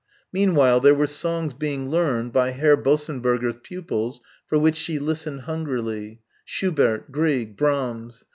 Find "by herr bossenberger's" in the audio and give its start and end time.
2.33-3.57